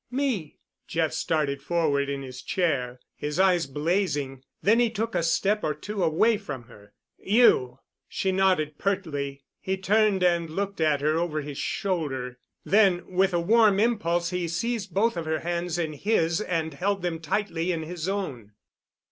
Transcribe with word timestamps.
"Me." 0.09 0.57
Jeff 0.87 1.13
started 1.13 1.61
forward 1.61 2.09
in 2.09 2.23
his 2.23 2.41
chair, 2.41 2.99
his 3.15 3.39
eyes 3.39 3.67
blazing—then 3.67 4.79
he 4.79 4.89
took 4.89 5.13
a 5.13 5.21
step 5.21 5.63
or 5.63 5.75
two 5.75 6.03
away 6.03 6.37
from 6.37 6.63
her. 6.63 6.93
"You?" 7.19 7.77
She 8.09 8.31
nodded 8.31 8.79
pertly. 8.79 9.43
He 9.59 9.77
turned 9.77 10.23
and 10.23 10.49
looked 10.49 10.81
at 10.81 11.01
her 11.01 11.19
over 11.19 11.41
his 11.41 11.59
shoulder. 11.59 12.39
Then, 12.65 13.11
with 13.11 13.31
a 13.31 13.39
warm 13.39 13.79
impulse, 13.79 14.31
he 14.31 14.47
seized 14.47 14.91
both 14.91 15.15
of 15.15 15.25
her 15.25 15.41
hands 15.41 15.77
in 15.77 15.93
his 15.93 16.41
and 16.41 16.73
held 16.73 17.03
them 17.03 17.19
tightly 17.19 17.71
in 17.71 17.83
his 17.83 18.09
own. 18.09 18.53